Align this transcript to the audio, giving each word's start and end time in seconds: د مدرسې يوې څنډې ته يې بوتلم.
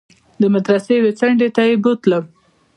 د 0.41 0.43
مدرسې 0.53 0.93
يوې 0.99 1.11
څنډې 1.19 1.49
ته 1.55 1.61
يې 1.67 1.75
بوتلم. 1.83 2.23